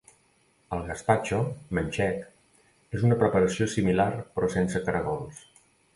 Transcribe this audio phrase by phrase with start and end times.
[0.75, 1.41] El gaspatxo
[1.79, 2.25] manxec
[2.99, 5.45] és una preparació similar però sense caragols.